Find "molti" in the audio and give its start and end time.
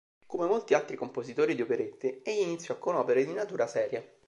0.47-0.73